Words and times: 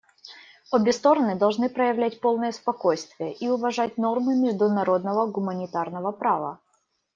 Обе 0.71 0.93
стороны 0.93 1.35
должны 1.35 1.69
проявлять 1.69 2.21
полное 2.21 2.51
спокойствие 2.53 3.33
и 3.35 3.47
уважать 3.49 3.99
нормы 3.99 4.35
международного 4.35 5.27
гуманитарного 5.27 6.11
права. 6.11 6.57